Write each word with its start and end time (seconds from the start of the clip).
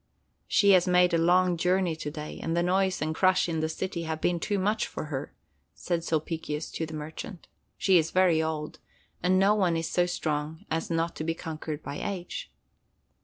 "She 0.47 0.71
has 0.71 0.87
made 0.87 1.13
a 1.13 1.17
long 1.19 1.57
journey 1.57 1.95
to 1.97 2.09
day, 2.09 2.39
and 2.41 2.57
the 2.57 2.63
noise 2.63 3.03
and 3.03 3.13
crush 3.13 3.47
in 3.47 3.59
the 3.59 3.69
city 3.69 4.01
have 4.05 4.19
been 4.19 4.39
too 4.39 4.57
much 4.57 4.87
for 4.87 5.05
her," 5.13 5.35
said 5.75 6.03
Sulpicius 6.03 6.71
to 6.71 6.87
the 6.87 6.95
merchant. 6.95 7.47
"She 7.77 7.99
is 7.99 8.09
very 8.09 8.41
old, 8.41 8.79
and 9.21 9.37
no 9.37 9.53
one 9.53 9.77
is 9.77 9.87
so 9.91 10.07
strong 10.07 10.65
as 10.71 10.89
not 10.89 11.15
to 11.17 11.23
be 11.23 11.35
conquered 11.35 11.83
by 11.83 11.97
age." 12.01 12.51